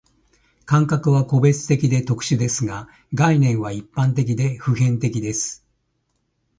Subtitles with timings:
[0.65, 5.63] 感覚は個別的で特殊ですが、概念は一般的で普遍的です。